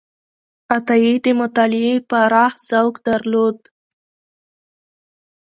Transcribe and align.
عطایي 0.75 1.13
د 1.25 1.27
مطالعې 1.41 1.95
پراخ 2.09 2.53
ذوق 2.69 2.95
درلود. 3.07 3.57